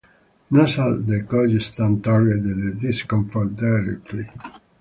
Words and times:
Nasal 0.49 1.03
decongestants 1.05 2.01
target 2.03 2.43
the 2.43 2.73
discomfort 2.81 3.55
directly. 3.55 4.27